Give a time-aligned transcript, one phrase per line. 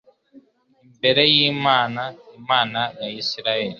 [0.85, 2.01] imbere y’Imana
[2.39, 3.69] Imana ya Israheli